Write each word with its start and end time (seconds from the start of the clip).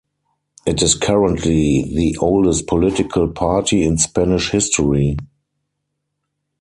It 0.65 0.81
is 0.81 0.95
the 0.99 1.05
currently 1.05 1.83
the 1.83 2.17
oldest 2.17 2.65
political 2.65 3.27
party 3.31 3.83
in 3.83 3.99
Spanish 3.99 4.49
history. 4.49 5.15